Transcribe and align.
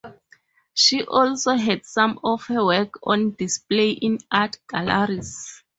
She 0.73 1.03
also 1.05 1.51
had 1.57 1.85
some 1.85 2.19
of 2.23 2.47
her 2.47 2.65
work 2.65 2.95
on 3.03 3.35
display 3.35 3.91
in 3.91 4.17
art 4.31 4.57
galleries. 4.67 5.61